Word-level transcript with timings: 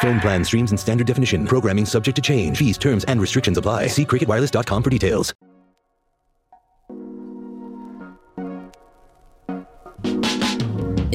Phone 0.00 0.20
plan 0.20 0.44
streams 0.44 0.72
in 0.72 0.78
standard 0.78 1.06
definition. 1.06 1.46
Programming 1.46 1.86
subject 1.86 2.16
to 2.16 2.22
change. 2.22 2.58
Fees, 2.58 2.78
terms, 2.78 3.04
and 3.04 3.20
restrictions 3.20 3.58
apply. 3.58 3.88
See 3.88 4.04
cricketwireless.com 4.04 4.82
for 4.82 4.90
details. 4.90 5.34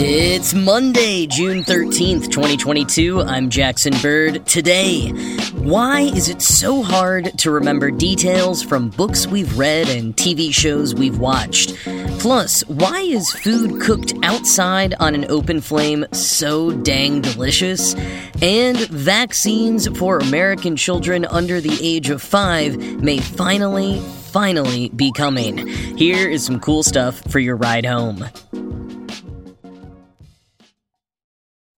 It's 0.04 0.56
Monday, 0.56 1.28
June 1.28 1.64
13th, 1.64 2.32
2022. 2.32 3.22
I'm 3.22 3.52
Jackson 3.52 3.94
Bird. 4.02 4.46
Today, 4.48 5.10
why 5.52 6.02
is 6.02 6.28
it 6.28 6.42
so 6.42 6.82
hard 6.82 7.38
to 7.38 7.52
remember 7.52 7.92
details 7.92 8.64
from 8.64 8.90
books 8.90 9.28
we've 9.28 9.56
read 9.60 9.90
and 9.90 10.16
TV 10.16 10.52
shows 10.52 10.96
we've 10.96 11.20
watched? 11.20 11.76
Plus, 12.22 12.62
why 12.68 13.02
is 13.02 13.32
food 13.32 13.82
cooked 13.82 14.14
outside 14.22 14.94
on 15.00 15.16
an 15.16 15.26
open 15.32 15.60
flame 15.60 16.06
so 16.12 16.70
dang 16.70 17.20
delicious? 17.20 17.96
And 18.44 18.78
vaccines 18.90 19.88
for 19.98 20.20
American 20.20 20.76
children 20.76 21.26
under 21.26 21.60
the 21.60 21.76
age 21.82 22.12
of 22.12 22.22
five 22.22 22.78
may 23.02 23.18
finally, 23.18 24.00
finally 24.32 24.90
be 24.90 25.12
coming. 25.14 25.66
Here 25.98 26.30
is 26.30 26.46
some 26.46 26.60
cool 26.60 26.84
stuff 26.84 27.20
for 27.32 27.40
your 27.40 27.56
ride 27.56 27.88
home. 27.88 28.24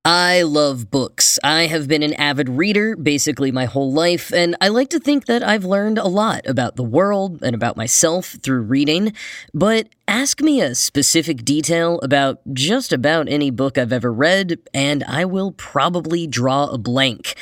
I 0.05 0.41
love 0.41 0.91
books. 0.91 1.39
I 1.45 1.67
have 1.67 1.87
been 1.87 2.03
an 2.03 2.13
avid 2.15 2.49
reader 2.49 2.93
basically 2.97 3.53
my 3.53 3.63
whole 3.63 3.93
life, 3.93 4.33
and 4.33 4.53
I 4.59 4.67
like 4.67 4.89
to 4.89 4.99
think 4.99 5.27
that 5.27 5.41
I've 5.41 5.63
learned 5.63 5.97
a 5.97 6.09
lot 6.09 6.45
about 6.45 6.75
the 6.75 6.83
world 6.83 7.41
and 7.41 7.55
about 7.55 7.77
myself 7.77 8.35
through 8.43 8.63
reading. 8.63 9.13
But 9.53 9.87
ask 10.05 10.41
me 10.41 10.59
a 10.59 10.75
specific 10.75 11.45
detail 11.45 12.01
about 12.03 12.41
just 12.51 12.91
about 12.91 13.29
any 13.29 13.49
book 13.49 13.77
I've 13.77 13.93
ever 13.93 14.11
read, 14.11 14.59
and 14.73 15.05
I 15.05 15.23
will 15.23 15.53
probably 15.53 16.27
draw 16.27 16.65
a 16.65 16.77
blank. 16.77 17.35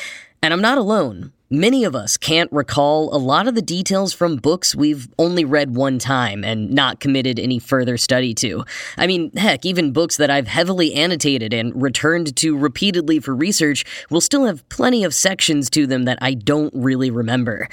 And 0.44 0.54
I'm 0.54 0.62
not 0.62 0.78
alone. 0.78 1.34
Many 1.54 1.84
of 1.84 1.98
us 1.98 2.16
can't 2.16 2.50
recall 2.54 3.14
a 3.14 3.20
lot 3.20 3.46
of 3.46 3.56
the 3.56 3.62
details 3.62 4.14
from 4.14 4.38
books 4.38 4.74
we've 4.74 5.10
only 5.20 5.44
read 5.44 5.76
one 5.76 6.00
time 6.00 6.46
and 6.46 6.72
not 6.72 7.02
committed 7.02 7.38
any 7.38 7.60
further 7.60 7.98
study 7.98 8.34
to. 8.36 8.64
I 8.98 9.06
mean, 9.06 9.36
heck, 9.36 9.66
even 9.66 9.92
books 9.92 10.16
that 10.16 10.30
I've 10.30 10.48
heavily 10.48 10.94
annotated 10.94 11.54
and 11.54 11.82
returned 11.82 12.38
to 12.38 12.58
repeatedly 12.58 13.20
for 13.20 13.36
research 13.36 13.84
will 14.10 14.22
still 14.22 14.46
have 14.46 14.68
plenty 14.70 15.04
of 15.04 15.14
sections 15.14 15.70
to 15.72 15.86
them 15.86 16.06
that 16.06 16.20
I 16.22 16.36
don't 16.36 16.74
really 16.74 17.12
remember. 17.12 17.68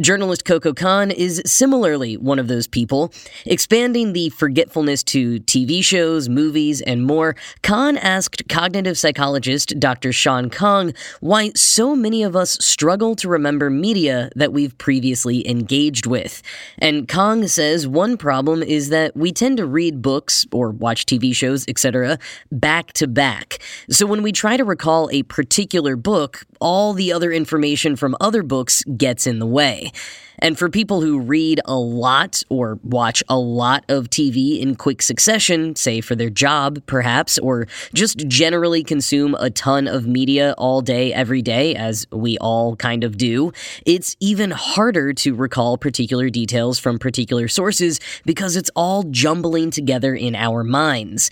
Journalist 0.00 0.46
Coco 0.46 0.72
Khan 0.72 1.10
is 1.10 1.42
similarly 1.44 2.16
one 2.16 2.38
of 2.38 2.48
those 2.48 2.66
people. 2.66 3.12
Expanding 3.44 4.14
the 4.14 4.30
forgetfulness 4.30 5.02
to 5.04 5.40
TV 5.40 5.84
shows, 5.84 6.26
movies, 6.26 6.80
and 6.80 7.04
more, 7.04 7.36
Khan 7.62 7.98
asked 7.98 8.48
cognitive 8.48 8.96
psychologist 8.96 9.78
Dr. 9.78 10.10
Sean 10.12 10.48
Kong 10.48 10.94
why 11.20 11.50
so 11.54 11.94
many 11.94 12.22
of 12.22 12.34
us 12.34 12.52
struggle 12.64 13.14
to 13.20 13.28
remember 13.28 13.70
media 13.70 14.30
that 14.36 14.52
we've 14.52 14.76
previously 14.78 15.48
engaged 15.48 16.06
with. 16.06 16.42
And 16.78 17.08
Kong 17.08 17.46
says 17.46 17.86
one 17.86 18.16
problem 18.16 18.62
is 18.62 18.88
that 18.90 19.16
we 19.16 19.32
tend 19.32 19.56
to 19.58 19.66
read 19.66 20.02
books 20.02 20.46
or 20.52 20.70
watch 20.70 21.06
TV 21.06 21.34
shows, 21.34 21.64
etc., 21.68 22.18
back 22.50 22.92
to 22.94 23.06
back. 23.06 23.58
So 23.90 24.06
when 24.06 24.22
we 24.22 24.32
try 24.32 24.56
to 24.56 24.64
recall 24.64 25.08
a 25.12 25.22
particular 25.24 25.96
book, 25.96 26.44
all 26.60 26.92
the 26.92 27.12
other 27.12 27.32
information 27.32 27.96
from 27.96 28.16
other 28.20 28.42
books 28.42 28.82
gets 28.96 29.26
in 29.26 29.38
the 29.38 29.46
way. 29.46 29.92
And 30.40 30.58
for 30.58 30.68
people 30.68 31.00
who 31.00 31.20
read 31.20 31.60
a 31.64 31.76
lot 31.76 32.42
or 32.48 32.78
watch 32.82 33.22
a 33.28 33.38
lot 33.38 33.84
of 33.88 34.08
TV 34.08 34.60
in 34.60 34.74
quick 34.74 35.02
succession, 35.02 35.76
say 35.76 36.00
for 36.00 36.14
their 36.14 36.30
job, 36.30 36.82
perhaps, 36.86 37.38
or 37.38 37.66
just 37.94 38.18
generally 38.28 38.82
consume 38.82 39.34
a 39.36 39.50
ton 39.50 39.86
of 39.86 40.06
media 40.06 40.54
all 40.56 40.80
day, 40.80 41.12
every 41.12 41.42
day, 41.42 41.74
as 41.74 42.06
we 42.10 42.38
all 42.38 42.76
kind 42.76 43.04
of 43.04 43.16
do, 43.16 43.52
it's 43.86 44.16
even 44.20 44.50
harder 44.50 45.12
to 45.12 45.34
recall 45.34 45.76
particular 45.76 46.30
details 46.30 46.78
from 46.78 46.98
particular 46.98 47.48
sources 47.48 48.00
because 48.24 48.56
it's 48.56 48.70
all 48.74 49.02
jumbling 49.04 49.70
together 49.70 50.14
in 50.14 50.34
our 50.34 50.64
minds. 50.64 51.30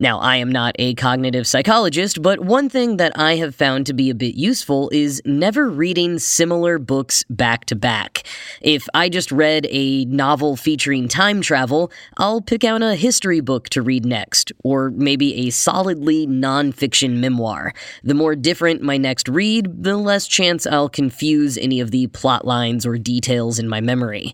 Now, 0.00 0.20
I 0.20 0.36
am 0.36 0.52
not 0.52 0.76
a 0.78 0.94
cognitive 0.94 1.44
psychologist, 1.44 2.22
but 2.22 2.38
one 2.38 2.68
thing 2.68 2.98
that 2.98 3.18
I 3.18 3.34
have 3.34 3.52
found 3.52 3.84
to 3.86 3.92
be 3.92 4.10
a 4.10 4.14
bit 4.14 4.36
useful 4.36 4.88
is 4.90 5.20
never 5.24 5.68
reading 5.68 6.20
similar 6.20 6.78
books 6.78 7.24
back 7.28 7.64
to 7.64 7.74
back. 7.74 8.22
If 8.60 8.86
I 8.94 9.08
just 9.08 9.32
read 9.32 9.66
a 9.70 10.04
novel 10.04 10.54
featuring 10.54 11.08
time 11.08 11.40
travel, 11.40 11.90
I'll 12.16 12.40
pick 12.40 12.62
out 12.62 12.80
a 12.80 12.94
history 12.94 13.40
book 13.40 13.70
to 13.70 13.82
read 13.82 14.06
next, 14.06 14.52
or 14.62 14.90
maybe 14.90 15.48
a 15.48 15.50
solidly 15.50 16.28
nonfiction 16.28 17.16
memoir. 17.16 17.74
The 18.04 18.14
more 18.14 18.36
different 18.36 18.82
my 18.82 18.98
next 18.98 19.28
read, 19.28 19.82
the 19.82 19.96
less 19.96 20.28
chance 20.28 20.64
I'll 20.64 20.88
confuse 20.88 21.58
any 21.58 21.80
of 21.80 21.90
the 21.90 22.06
plot 22.06 22.44
lines 22.44 22.86
or 22.86 22.98
details 22.98 23.58
in 23.58 23.68
my 23.68 23.80
memory. 23.80 24.32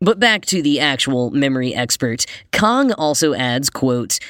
But 0.00 0.20
back 0.20 0.46
to 0.46 0.62
the 0.62 0.78
actual 0.78 1.32
memory 1.32 1.74
expert, 1.74 2.24
Kong 2.52 2.92
also 2.92 3.34
adds, 3.34 3.68
quote, 3.68 4.20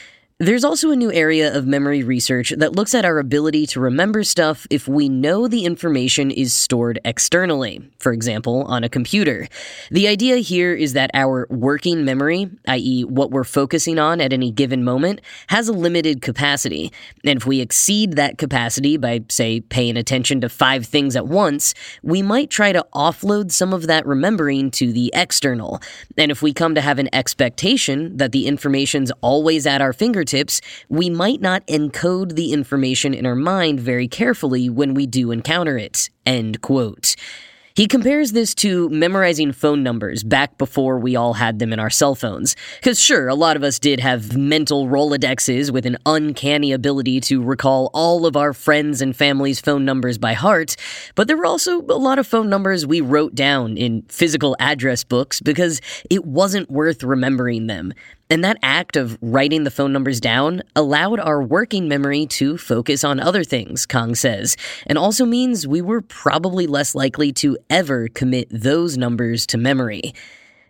there's 0.42 0.64
also 0.64 0.90
a 0.90 0.96
new 0.96 1.12
area 1.12 1.56
of 1.56 1.68
memory 1.68 2.02
research 2.02 2.52
that 2.56 2.74
looks 2.74 2.96
at 2.96 3.04
our 3.04 3.20
ability 3.20 3.64
to 3.64 3.78
remember 3.78 4.24
stuff 4.24 4.66
if 4.70 4.88
we 4.88 5.08
know 5.08 5.46
the 5.46 5.64
information 5.64 6.32
is 6.32 6.52
stored 6.52 6.98
externally, 7.04 7.80
for 8.00 8.12
example, 8.12 8.64
on 8.64 8.82
a 8.82 8.88
computer. 8.88 9.46
The 9.92 10.08
idea 10.08 10.38
here 10.38 10.74
is 10.74 10.94
that 10.94 11.12
our 11.14 11.46
working 11.48 12.04
memory, 12.04 12.50
i.e., 12.66 13.04
what 13.04 13.30
we're 13.30 13.44
focusing 13.44 14.00
on 14.00 14.20
at 14.20 14.32
any 14.32 14.50
given 14.50 14.82
moment, 14.82 15.20
has 15.46 15.68
a 15.68 15.72
limited 15.72 16.22
capacity. 16.22 16.92
And 17.24 17.36
if 17.36 17.46
we 17.46 17.60
exceed 17.60 18.14
that 18.14 18.36
capacity 18.36 18.96
by, 18.96 19.20
say, 19.28 19.60
paying 19.60 19.96
attention 19.96 20.40
to 20.40 20.48
five 20.48 20.84
things 20.86 21.14
at 21.14 21.28
once, 21.28 21.72
we 22.02 22.20
might 22.20 22.50
try 22.50 22.72
to 22.72 22.84
offload 22.96 23.52
some 23.52 23.72
of 23.72 23.86
that 23.86 24.04
remembering 24.06 24.72
to 24.72 24.92
the 24.92 25.12
external. 25.14 25.80
And 26.18 26.32
if 26.32 26.42
we 26.42 26.52
come 26.52 26.74
to 26.74 26.80
have 26.80 26.98
an 26.98 27.10
expectation 27.14 28.16
that 28.16 28.32
the 28.32 28.48
information's 28.48 29.12
always 29.20 29.68
at 29.68 29.80
our 29.80 29.92
fingertips, 29.92 30.31
fingertips, 30.32 30.60
we 30.88 31.10
might 31.10 31.40
not 31.40 31.66
encode 31.66 32.34
the 32.34 32.52
information 32.52 33.14
in 33.14 33.26
our 33.26 33.36
mind 33.36 33.80
very 33.80 34.08
carefully 34.08 34.68
when 34.68 34.94
we 34.94 35.06
do 35.06 35.30
encounter 35.30 35.78
it. 35.78 36.10
End 36.26 36.60
quote. 36.60 37.14
He 37.74 37.86
compares 37.86 38.32
this 38.32 38.54
to 38.56 38.90
memorizing 38.90 39.52
phone 39.52 39.82
numbers 39.82 40.22
back 40.22 40.58
before 40.58 40.98
we 40.98 41.16
all 41.16 41.32
had 41.32 41.58
them 41.58 41.72
in 41.72 41.78
our 41.78 41.88
cell 41.88 42.14
phones. 42.14 42.54
Because, 42.76 43.00
sure, 43.00 43.28
a 43.28 43.34
lot 43.34 43.56
of 43.56 43.62
us 43.62 43.78
did 43.78 43.98
have 43.98 44.36
mental 44.36 44.88
Rolodexes 44.88 45.70
with 45.70 45.86
an 45.86 45.96
uncanny 46.04 46.72
ability 46.72 47.20
to 47.20 47.42
recall 47.42 47.90
all 47.94 48.26
of 48.26 48.36
our 48.36 48.52
friends 48.52 49.00
and 49.00 49.16
family's 49.16 49.58
phone 49.58 49.86
numbers 49.86 50.18
by 50.18 50.34
heart, 50.34 50.76
but 51.14 51.28
there 51.28 51.36
were 51.38 51.46
also 51.46 51.80
a 51.80 51.96
lot 51.96 52.18
of 52.18 52.26
phone 52.26 52.50
numbers 52.50 52.84
we 52.86 53.00
wrote 53.00 53.34
down 53.34 53.78
in 53.78 54.02
physical 54.02 54.54
address 54.60 55.02
books 55.02 55.40
because 55.40 55.80
it 56.10 56.26
wasn't 56.26 56.70
worth 56.70 57.02
remembering 57.02 57.68
them. 57.68 57.94
And 58.32 58.42
that 58.44 58.56
act 58.62 58.96
of 58.96 59.18
writing 59.20 59.64
the 59.64 59.70
phone 59.70 59.92
numbers 59.92 60.18
down 60.18 60.62
allowed 60.74 61.20
our 61.20 61.42
working 61.42 61.86
memory 61.86 62.24
to 62.28 62.56
focus 62.56 63.04
on 63.04 63.20
other 63.20 63.44
things, 63.44 63.84
Kong 63.84 64.14
says, 64.14 64.56
and 64.86 64.96
also 64.96 65.26
means 65.26 65.66
we 65.66 65.82
were 65.82 66.00
probably 66.00 66.66
less 66.66 66.94
likely 66.94 67.30
to 67.34 67.58
ever 67.68 68.08
commit 68.08 68.48
those 68.50 68.96
numbers 68.96 69.46
to 69.48 69.58
memory. 69.58 70.14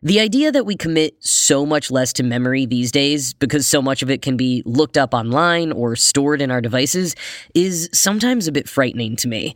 The 0.02 0.18
idea 0.18 0.50
that 0.50 0.66
we 0.66 0.74
commit 0.74 1.24
so 1.24 1.64
much 1.64 1.88
less 1.88 2.12
to 2.14 2.24
memory 2.24 2.66
these 2.66 2.90
days 2.90 3.32
because 3.32 3.64
so 3.64 3.80
much 3.80 4.02
of 4.02 4.10
it 4.10 4.22
can 4.22 4.36
be 4.36 4.64
looked 4.66 4.98
up 4.98 5.14
online 5.14 5.70
or 5.70 5.94
stored 5.94 6.42
in 6.42 6.50
our 6.50 6.60
devices 6.60 7.14
is 7.54 7.88
sometimes 7.92 8.48
a 8.48 8.52
bit 8.52 8.68
frightening 8.68 9.14
to 9.14 9.28
me. 9.28 9.54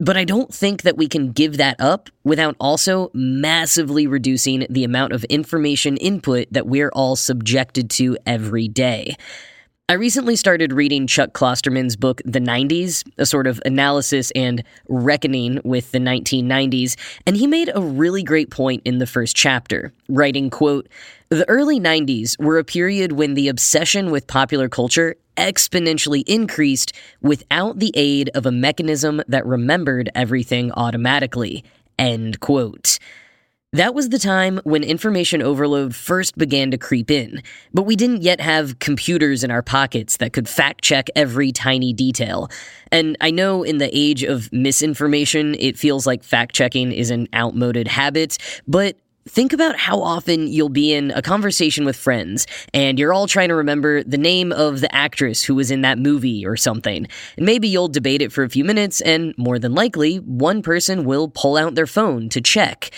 But 0.00 0.16
I 0.16 0.24
don't 0.24 0.54
think 0.54 0.82
that 0.82 0.96
we 0.96 1.08
can 1.08 1.32
give 1.32 1.56
that 1.56 1.80
up 1.80 2.08
without 2.22 2.54
also 2.60 3.10
massively 3.14 4.06
reducing 4.06 4.64
the 4.70 4.84
amount 4.84 5.12
of 5.12 5.24
information 5.24 5.96
input 5.96 6.46
that 6.52 6.68
we're 6.68 6.90
all 6.90 7.16
subjected 7.16 7.90
to 7.90 8.16
every 8.24 8.68
day. 8.68 9.16
I 9.90 9.94
recently 9.94 10.36
started 10.36 10.74
reading 10.74 11.06
Chuck 11.06 11.32
Klosterman's 11.32 11.96
book, 11.96 12.20
The 12.26 12.40
90s, 12.40 13.10
a 13.16 13.24
sort 13.24 13.46
of 13.46 13.58
analysis 13.64 14.30
and 14.32 14.62
reckoning 14.86 15.62
with 15.64 15.92
the 15.92 15.98
1990s, 15.98 16.94
and 17.26 17.38
he 17.38 17.46
made 17.46 17.70
a 17.74 17.80
really 17.80 18.22
great 18.22 18.50
point 18.50 18.82
in 18.84 18.98
the 18.98 19.06
first 19.06 19.34
chapter, 19.34 19.90
writing, 20.10 20.50
quote, 20.50 20.90
The 21.30 21.48
early 21.48 21.80
90s 21.80 22.38
were 22.38 22.58
a 22.58 22.64
period 22.64 23.12
when 23.12 23.32
the 23.32 23.48
obsession 23.48 24.10
with 24.10 24.26
popular 24.26 24.68
culture 24.68 25.16
exponentially 25.38 26.22
increased 26.26 26.92
without 27.22 27.78
the 27.78 27.92
aid 27.94 28.28
of 28.34 28.44
a 28.44 28.52
mechanism 28.52 29.22
that 29.26 29.46
remembered 29.46 30.10
everything 30.14 30.70
automatically, 30.72 31.64
end 31.98 32.40
quote. 32.40 32.98
That 33.74 33.94
was 33.94 34.08
the 34.08 34.18
time 34.18 34.62
when 34.64 34.82
information 34.82 35.42
overload 35.42 35.94
first 35.94 36.38
began 36.38 36.70
to 36.70 36.78
creep 36.78 37.10
in, 37.10 37.42
but 37.74 37.82
we 37.82 37.96
didn't 37.96 38.22
yet 38.22 38.40
have 38.40 38.78
computers 38.78 39.44
in 39.44 39.50
our 39.50 39.60
pockets 39.60 40.16
that 40.16 40.32
could 40.32 40.48
fact 40.48 40.82
check 40.82 41.08
every 41.14 41.52
tiny 41.52 41.92
detail. 41.92 42.48
And 42.90 43.14
I 43.20 43.30
know 43.30 43.62
in 43.62 43.76
the 43.76 43.90
age 43.92 44.24
of 44.24 44.50
misinformation, 44.54 45.54
it 45.58 45.76
feels 45.76 46.06
like 46.06 46.24
fact 46.24 46.54
checking 46.54 46.92
is 46.92 47.10
an 47.10 47.28
outmoded 47.34 47.88
habit, 47.88 48.38
but 48.66 48.96
Think 49.26 49.52
about 49.52 49.76
how 49.76 50.00
often 50.00 50.48
you'll 50.48 50.70
be 50.70 50.94
in 50.94 51.10
a 51.10 51.20
conversation 51.20 51.84
with 51.84 51.96
friends 51.96 52.46
and 52.72 52.98
you're 52.98 53.12
all 53.12 53.26
trying 53.26 53.50
to 53.50 53.54
remember 53.56 54.02
the 54.02 54.16
name 54.16 54.52
of 54.52 54.80
the 54.80 54.94
actress 54.94 55.44
who 55.44 55.54
was 55.54 55.70
in 55.70 55.82
that 55.82 55.98
movie 55.98 56.46
or 56.46 56.56
something. 56.56 57.06
And 57.36 57.44
maybe 57.44 57.68
you'll 57.68 57.88
debate 57.88 58.22
it 58.22 58.32
for 58.32 58.42
a 58.42 58.48
few 58.48 58.64
minutes, 58.64 59.02
and 59.02 59.34
more 59.36 59.58
than 59.58 59.74
likely, 59.74 60.16
one 60.16 60.62
person 60.62 61.04
will 61.04 61.28
pull 61.28 61.58
out 61.58 61.74
their 61.74 61.86
phone 61.86 62.30
to 62.30 62.40
check. 62.40 62.90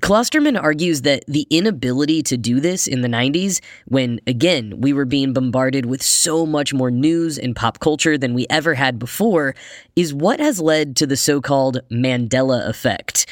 Klosterman 0.00 0.60
argues 0.62 1.02
that 1.02 1.24
the 1.26 1.46
inability 1.50 2.22
to 2.24 2.36
do 2.36 2.60
this 2.60 2.86
in 2.86 3.00
the 3.00 3.08
90s, 3.08 3.60
when 3.86 4.20
again 4.26 4.74
we 4.80 4.92
were 4.92 5.04
being 5.04 5.32
bombarded 5.32 5.86
with 5.86 6.02
so 6.02 6.44
much 6.44 6.74
more 6.74 6.90
news 6.90 7.38
and 7.38 7.56
pop 7.56 7.80
culture 7.80 8.18
than 8.18 8.34
we 8.34 8.46
ever 8.50 8.74
had 8.74 8.98
before, 8.98 9.54
is 9.96 10.12
what 10.12 10.40
has 10.40 10.60
led 10.60 10.94
to 10.96 11.06
the 11.06 11.16
so 11.16 11.40
called 11.40 11.80
Mandela 11.90 12.68
effect. 12.68 13.26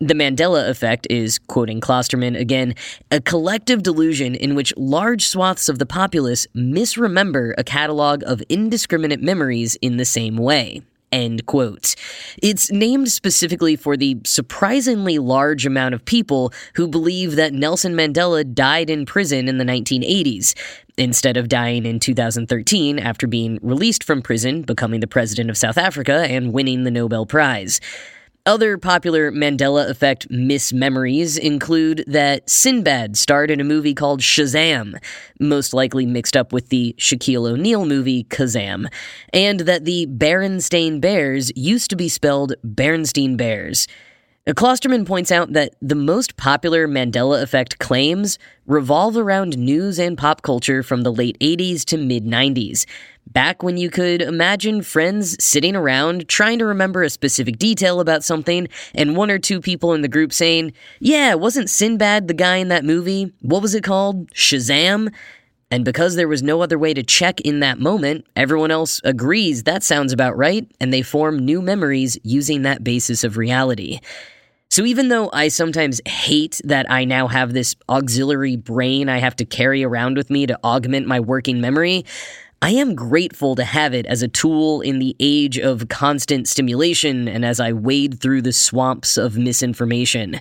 The 0.00 0.14
Mandela 0.14 0.68
effect 0.68 1.06
is, 1.08 1.38
quoting 1.38 1.80
Klosterman 1.80 2.38
again, 2.38 2.74
a 3.10 3.20
collective 3.20 3.82
delusion 3.82 4.34
in 4.34 4.54
which 4.54 4.74
large 4.76 5.26
swaths 5.26 5.68
of 5.68 5.78
the 5.78 5.86
populace 5.86 6.46
misremember 6.54 7.54
a 7.56 7.64
catalog 7.64 8.22
of 8.24 8.42
indiscriminate 8.48 9.22
memories 9.22 9.76
in 9.76 9.96
the 9.96 10.04
same 10.04 10.36
way. 10.36 10.82
End 11.12 11.44
quote. 11.44 11.94
It's 12.42 12.72
named 12.72 13.12
specifically 13.12 13.76
for 13.76 13.96
the 13.98 14.16
surprisingly 14.24 15.18
large 15.18 15.66
amount 15.66 15.94
of 15.94 16.04
people 16.04 16.52
who 16.74 16.88
believe 16.88 17.36
that 17.36 17.52
Nelson 17.52 17.94
Mandela 17.94 18.50
died 18.50 18.88
in 18.88 19.04
prison 19.04 19.46
in 19.46 19.58
the 19.58 19.64
1980s, 19.64 20.54
instead 20.96 21.36
of 21.36 21.48
dying 21.48 21.84
in 21.84 22.00
2013 22.00 22.98
after 22.98 23.26
being 23.26 23.58
released 23.62 24.04
from 24.04 24.22
prison, 24.22 24.62
becoming 24.62 25.00
the 25.00 25.06
president 25.06 25.50
of 25.50 25.56
South 25.58 25.78
Africa, 25.78 26.26
and 26.28 26.52
winning 26.52 26.84
the 26.84 26.90
Nobel 26.90 27.26
Prize. 27.26 27.80
Other 28.44 28.76
popular 28.76 29.30
Mandela 29.30 29.88
effect 29.88 30.28
mismemories 30.28 31.38
include 31.38 32.02
that 32.08 32.50
Sinbad 32.50 33.16
starred 33.16 33.52
in 33.52 33.60
a 33.60 33.64
movie 33.64 33.94
called 33.94 34.20
Shazam, 34.20 35.00
most 35.38 35.72
likely 35.72 36.06
mixed 36.06 36.36
up 36.36 36.52
with 36.52 36.68
the 36.68 36.92
Shaquille 36.98 37.48
O'Neal 37.48 37.86
movie 37.86 38.24
Kazam, 38.24 38.88
and 39.32 39.60
that 39.60 39.84
the 39.84 40.08
Berenstain 40.08 41.00
Bears 41.00 41.52
used 41.54 41.88
to 41.90 41.96
be 41.96 42.08
spelled 42.08 42.54
Bernstein 42.64 43.36
Bears. 43.36 43.86
Klosterman 44.48 45.06
points 45.06 45.30
out 45.30 45.52
that 45.52 45.76
the 45.80 45.94
most 45.94 46.36
popular 46.36 46.88
Mandela 46.88 47.40
effect 47.40 47.78
claims 47.78 48.40
revolve 48.66 49.16
around 49.16 49.56
news 49.56 50.00
and 50.00 50.18
pop 50.18 50.42
culture 50.42 50.82
from 50.82 51.02
the 51.02 51.12
late 51.12 51.38
80s 51.38 51.84
to 51.84 51.96
mid 51.96 52.24
90s, 52.24 52.84
back 53.28 53.62
when 53.62 53.76
you 53.76 53.88
could 53.88 54.20
imagine 54.20 54.82
friends 54.82 55.36
sitting 55.42 55.76
around 55.76 56.28
trying 56.28 56.58
to 56.58 56.66
remember 56.66 57.04
a 57.04 57.10
specific 57.10 57.56
detail 57.56 58.00
about 58.00 58.24
something, 58.24 58.66
and 58.96 59.16
one 59.16 59.30
or 59.30 59.38
two 59.38 59.60
people 59.60 59.94
in 59.94 60.02
the 60.02 60.08
group 60.08 60.32
saying, 60.32 60.72
Yeah, 60.98 61.34
wasn't 61.34 61.70
Sinbad 61.70 62.26
the 62.26 62.34
guy 62.34 62.56
in 62.56 62.66
that 62.66 62.84
movie? 62.84 63.32
What 63.42 63.62
was 63.62 63.76
it 63.76 63.84
called? 63.84 64.28
Shazam? 64.32 65.12
And 65.72 65.86
because 65.86 66.16
there 66.16 66.28
was 66.28 66.42
no 66.42 66.60
other 66.60 66.78
way 66.78 66.92
to 66.92 67.02
check 67.02 67.40
in 67.40 67.60
that 67.60 67.80
moment, 67.80 68.26
everyone 68.36 68.70
else 68.70 69.00
agrees 69.04 69.62
that 69.62 69.82
sounds 69.82 70.12
about 70.12 70.36
right, 70.36 70.70
and 70.78 70.92
they 70.92 71.00
form 71.00 71.38
new 71.38 71.62
memories 71.62 72.18
using 72.22 72.60
that 72.62 72.84
basis 72.84 73.24
of 73.24 73.38
reality. 73.38 73.98
So 74.68 74.84
even 74.84 75.08
though 75.08 75.30
I 75.32 75.48
sometimes 75.48 76.02
hate 76.06 76.60
that 76.64 76.90
I 76.90 77.06
now 77.06 77.26
have 77.26 77.54
this 77.54 77.74
auxiliary 77.88 78.56
brain 78.56 79.08
I 79.08 79.18
have 79.18 79.34
to 79.36 79.46
carry 79.46 79.82
around 79.82 80.18
with 80.18 80.28
me 80.28 80.46
to 80.46 80.58
augment 80.62 81.06
my 81.06 81.20
working 81.20 81.58
memory, 81.62 82.04
I 82.60 82.72
am 82.72 82.94
grateful 82.94 83.54
to 83.56 83.64
have 83.64 83.94
it 83.94 84.04
as 84.04 84.22
a 84.22 84.28
tool 84.28 84.82
in 84.82 84.98
the 84.98 85.16
age 85.20 85.58
of 85.58 85.88
constant 85.88 86.48
stimulation 86.48 87.28
and 87.28 87.46
as 87.46 87.60
I 87.60 87.72
wade 87.72 88.20
through 88.20 88.42
the 88.42 88.52
swamps 88.52 89.16
of 89.16 89.38
misinformation. 89.38 90.38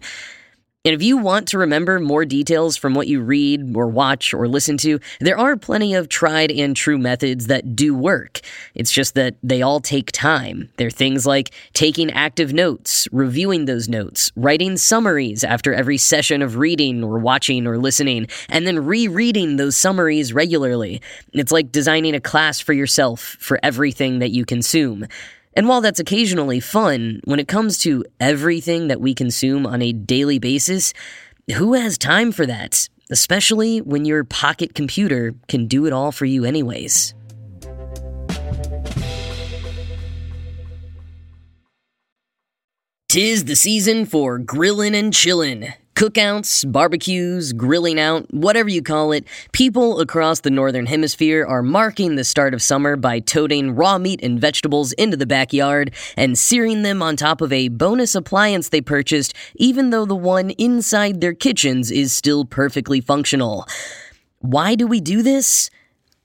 And 0.83 0.95
if 0.95 1.03
you 1.03 1.17
want 1.17 1.47
to 1.49 1.59
remember 1.59 1.99
more 1.99 2.25
details 2.25 2.75
from 2.75 2.95
what 2.95 3.07
you 3.07 3.21
read 3.21 3.75
or 3.75 3.87
watch 3.87 4.33
or 4.33 4.47
listen 4.47 4.77
to, 4.77 4.99
there 5.19 5.37
are 5.37 5.55
plenty 5.55 5.93
of 5.93 6.09
tried 6.09 6.49
and 6.49 6.75
true 6.75 6.97
methods 6.97 7.45
that 7.47 7.75
do 7.75 7.93
work. 7.93 8.39
It's 8.73 8.91
just 8.91 9.13
that 9.13 9.35
they 9.43 9.61
all 9.61 9.79
take 9.79 10.11
time. 10.11 10.71
They're 10.77 10.89
things 10.89 11.27
like 11.27 11.51
taking 11.73 12.09
active 12.09 12.51
notes, 12.51 13.07
reviewing 13.11 13.65
those 13.65 13.87
notes, 13.87 14.31
writing 14.35 14.75
summaries 14.75 15.43
after 15.43 15.71
every 15.71 15.99
session 15.99 16.41
of 16.41 16.57
reading 16.57 17.03
or 17.03 17.19
watching 17.19 17.67
or 17.67 17.77
listening, 17.77 18.25
and 18.49 18.65
then 18.65 18.83
rereading 18.83 19.57
those 19.57 19.77
summaries 19.77 20.33
regularly. 20.33 20.99
It's 21.31 21.51
like 21.51 21.71
designing 21.71 22.15
a 22.15 22.19
class 22.19 22.59
for 22.59 22.73
yourself 22.73 23.19
for 23.21 23.59
everything 23.61 24.17
that 24.17 24.31
you 24.31 24.45
consume. 24.45 25.05
And 25.53 25.67
while 25.67 25.81
that's 25.81 25.99
occasionally 25.99 26.59
fun, 26.59 27.19
when 27.25 27.39
it 27.39 27.47
comes 27.47 27.77
to 27.79 28.05
everything 28.19 28.87
that 28.87 29.01
we 29.01 29.13
consume 29.13 29.65
on 29.67 29.81
a 29.81 29.91
daily 29.91 30.39
basis, 30.39 30.93
who 31.55 31.73
has 31.73 31.97
time 31.97 32.31
for 32.31 32.45
that? 32.45 32.87
Especially 33.09 33.81
when 33.81 34.05
your 34.05 34.23
pocket 34.23 34.73
computer 34.73 35.33
can 35.49 35.67
do 35.67 35.85
it 35.85 35.91
all 35.91 36.13
for 36.13 36.25
you, 36.25 36.45
anyways. 36.45 37.13
Tis 43.09 43.43
the 43.43 43.57
season 43.57 44.05
for 44.05 44.39
grillin' 44.39 44.95
and 44.95 45.11
chillin'. 45.11 45.73
Cookouts, 46.01 46.65
barbecues, 46.71 47.53
grilling 47.53 47.99
out, 47.99 48.25
whatever 48.33 48.67
you 48.67 48.81
call 48.81 49.11
it, 49.11 49.23
people 49.51 49.99
across 49.99 50.39
the 50.39 50.49
Northern 50.49 50.87
Hemisphere 50.87 51.45
are 51.45 51.61
marking 51.61 52.15
the 52.15 52.23
start 52.23 52.55
of 52.55 52.61
summer 52.63 52.95
by 52.95 53.19
toting 53.19 53.75
raw 53.75 53.99
meat 53.99 54.19
and 54.23 54.41
vegetables 54.41 54.93
into 54.93 55.15
the 55.15 55.27
backyard 55.27 55.93
and 56.17 56.39
searing 56.39 56.81
them 56.81 57.03
on 57.03 57.17
top 57.17 57.39
of 57.39 57.53
a 57.53 57.67
bonus 57.67 58.15
appliance 58.15 58.69
they 58.69 58.81
purchased, 58.81 59.35
even 59.57 59.91
though 59.91 60.05
the 60.05 60.15
one 60.15 60.49
inside 60.57 61.21
their 61.21 61.35
kitchens 61.35 61.91
is 61.91 62.11
still 62.11 62.45
perfectly 62.45 62.99
functional. 62.99 63.67
Why 64.39 64.73
do 64.73 64.87
we 64.87 65.01
do 65.01 65.21
this? 65.21 65.69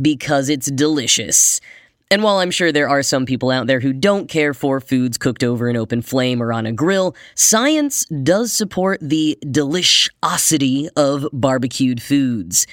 Because 0.01 0.49
it's 0.49 0.71
delicious. 0.71 1.61
And 2.09 2.23
while 2.23 2.39
I'm 2.39 2.53
sure 2.53 2.71
there 2.71 2.89
are 2.89 3.03
some 3.03 3.27
people 3.27 3.51
out 3.51 3.67
there 3.67 3.81
who 3.81 3.93
don't 3.93 4.29
care 4.29 4.55
for 4.55 4.81
foods 4.81 5.19
cooked 5.19 5.43
over 5.43 5.69
an 5.69 5.77
open 5.77 6.03
flame 6.03 6.41
or 6.41 6.53
on 6.53 6.65
a 6.65 6.73
grill, 6.73 7.17
science 7.35 8.05
does 8.05 8.53
support 8.53 9.01
the 9.03 9.37
deliciosity 9.45 10.89
of 10.95 11.27
barbecued 11.33 12.01
foods. 12.01 12.65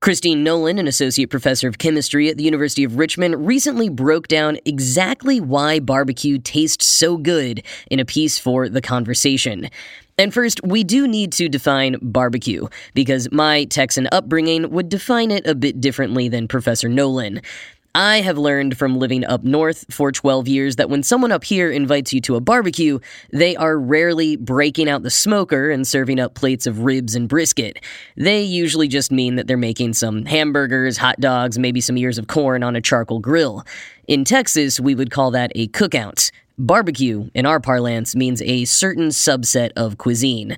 Kristine 0.00 0.44
Nolin, 0.44 0.78
an 0.78 0.86
associate 0.86 1.30
professor 1.30 1.68
of 1.68 1.78
chemistry 1.78 2.28
at 2.30 2.36
the 2.36 2.44
University 2.44 2.84
of 2.84 2.96
Richmond, 2.96 3.44
recently 3.44 3.88
broke 3.88 4.28
down 4.28 4.56
exactly 4.64 5.40
why 5.40 5.80
barbecue 5.80 6.38
tastes 6.38 6.86
so 6.86 7.16
good 7.16 7.64
in 7.90 7.98
a 7.98 8.04
piece 8.04 8.38
for 8.38 8.68
The 8.68 8.80
Conversation. 8.80 9.68
And 10.16 10.32
first, 10.32 10.62
we 10.62 10.84
do 10.84 11.08
need 11.08 11.32
to 11.32 11.48
define 11.48 11.96
barbecue, 12.00 12.68
because 12.94 13.30
my 13.32 13.64
Texan 13.64 14.08
upbringing 14.12 14.70
would 14.70 14.88
define 14.88 15.30
it 15.32 15.46
a 15.46 15.54
bit 15.54 15.80
differently 15.80 16.28
than 16.28 16.46
Professor 16.46 16.88
Nolin. 16.88 17.44
I 17.94 18.20
have 18.20 18.38
learned 18.38 18.78
from 18.78 18.98
living 18.98 19.24
up 19.24 19.42
north 19.42 19.84
for 19.90 20.12
12 20.12 20.46
years 20.46 20.76
that 20.76 20.88
when 20.88 21.02
someone 21.02 21.32
up 21.32 21.42
here 21.42 21.72
invites 21.72 22.12
you 22.12 22.20
to 22.20 22.36
a 22.36 22.40
barbecue, 22.40 23.00
they 23.32 23.56
are 23.56 23.76
rarely 23.76 24.36
breaking 24.36 24.88
out 24.88 25.02
the 25.02 25.10
smoker 25.10 25.70
and 25.70 25.84
serving 25.84 26.20
up 26.20 26.34
plates 26.34 26.68
of 26.68 26.84
ribs 26.84 27.16
and 27.16 27.28
brisket. 27.28 27.80
They 28.16 28.42
usually 28.42 28.86
just 28.86 29.10
mean 29.10 29.34
that 29.34 29.48
they're 29.48 29.56
making 29.56 29.94
some 29.94 30.24
hamburgers, 30.24 30.98
hot 30.98 31.18
dogs, 31.18 31.58
maybe 31.58 31.80
some 31.80 31.98
ears 31.98 32.16
of 32.16 32.28
corn 32.28 32.62
on 32.62 32.76
a 32.76 32.80
charcoal 32.80 33.18
grill. 33.18 33.64
In 34.06 34.24
Texas, 34.24 34.78
we 34.78 34.94
would 34.94 35.10
call 35.10 35.32
that 35.32 35.50
a 35.56 35.66
cookout. 35.68 36.30
Barbecue, 36.58 37.28
in 37.34 37.44
our 37.44 37.58
parlance, 37.58 38.14
means 38.14 38.40
a 38.42 38.66
certain 38.66 39.08
subset 39.08 39.70
of 39.76 39.98
cuisine. 39.98 40.56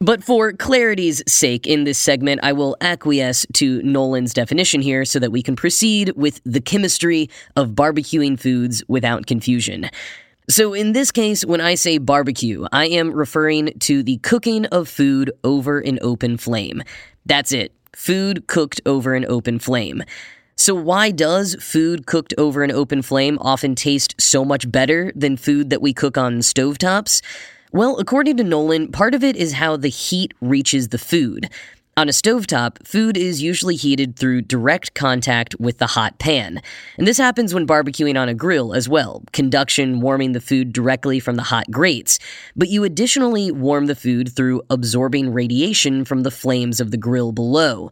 But 0.00 0.24
for 0.24 0.52
clarity's 0.52 1.22
sake 1.26 1.66
in 1.66 1.84
this 1.84 1.98
segment, 1.98 2.40
I 2.42 2.52
will 2.52 2.76
acquiesce 2.80 3.46
to 3.54 3.80
Nolin's 3.82 4.34
definition 4.34 4.82
here 4.82 5.04
so 5.04 5.18
that 5.18 5.30
we 5.30 5.42
can 5.42 5.56
proceed 5.56 6.12
with 6.16 6.40
the 6.44 6.60
chemistry 6.60 7.30
of 7.56 7.70
barbecuing 7.70 8.38
foods 8.38 8.82
without 8.88 9.26
confusion. 9.26 9.88
So, 10.50 10.74
in 10.74 10.92
this 10.92 11.10
case, 11.10 11.42
when 11.44 11.62
I 11.62 11.74
say 11.74 11.96
barbecue, 11.96 12.66
I 12.70 12.86
am 12.86 13.12
referring 13.12 13.78
to 13.80 14.02
the 14.02 14.18
cooking 14.18 14.66
of 14.66 14.90
food 14.90 15.32
over 15.42 15.78
an 15.78 15.98
open 16.02 16.36
flame. 16.36 16.82
That's 17.24 17.50
it. 17.50 17.72
Food 17.96 18.46
cooked 18.46 18.80
over 18.84 19.14
an 19.14 19.24
open 19.26 19.58
flame. 19.58 20.02
So, 20.56 20.74
why 20.74 21.12
does 21.12 21.56
food 21.60 22.04
cooked 22.06 22.34
over 22.36 22.62
an 22.62 22.70
open 22.70 23.00
flame 23.00 23.38
often 23.40 23.74
taste 23.74 24.16
so 24.20 24.44
much 24.44 24.70
better 24.70 25.12
than 25.16 25.38
food 25.38 25.70
that 25.70 25.80
we 25.80 25.94
cook 25.94 26.18
on 26.18 26.40
stovetops? 26.40 27.22
Well, 27.74 27.98
according 27.98 28.36
to 28.36 28.44
Nolin, 28.44 28.92
part 28.92 29.16
of 29.16 29.24
it 29.24 29.34
is 29.34 29.54
how 29.54 29.76
the 29.76 29.88
heat 29.88 30.32
reaches 30.40 30.90
the 30.90 30.96
food. 30.96 31.50
On 31.96 32.08
a 32.08 32.12
stovetop, 32.12 32.86
food 32.86 33.16
is 33.16 33.42
usually 33.42 33.74
heated 33.74 34.14
through 34.14 34.42
direct 34.42 34.94
contact 34.94 35.56
with 35.58 35.78
the 35.78 35.88
hot 35.88 36.20
pan. 36.20 36.62
And 36.98 37.04
this 37.04 37.18
happens 37.18 37.52
when 37.52 37.66
barbecuing 37.66 38.16
on 38.16 38.28
a 38.28 38.34
grill 38.34 38.74
as 38.74 38.88
well, 38.88 39.24
conduction 39.32 40.00
warming 40.00 40.34
the 40.34 40.40
food 40.40 40.72
directly 40.72 41.18
from 41.18 41.34
the 41.34 41.42
hot 41.42 41.68
grates. 41.68 42.20
But 42.54 42.68
you 42.68 42.84
additionally 42.84 43.50
warm 43.50 43.86
the 43.86 43.96
food 43.96 44.30
through 44.30 44.62
absorbing 44.70 45.32
radiation 45.32 46.04
from 46.04 46.22
the 46.22 46.30
flames 46.30 46.78
of 46.78 46.92
the 46.92 46.96
grill 46.96 47.32
below. 47.32 47.90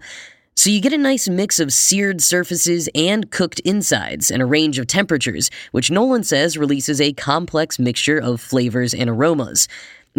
So 0.55 0.69
you 0.69 0.81
get 0.81 0.93
a 0.93 0.99
nice 0.99 1.29
mix 1.29 1.59
of 1.59 1.73
seared 1.73 2.21
surfaces 2.21 2.89
and 2.95 3.31
cooked 3.31 3.61
insides 3.61 4.31
and 4.31 4.43
a 4.43 4.47
range 4.47 4.79
of 4.79 4.87
temperatures, 4.87 5.51
which 5.73 5.89
Nolin 5.89 6.25
says 6.25 6.59
releases 6.59 7.01
a 7.01 7.15
complex 7.15 7.79
mixture 7.79 8.19
of 8.19 8.41
flavors 8.41 8.93
and 8.93 9.09
aromas. 9.09 9.67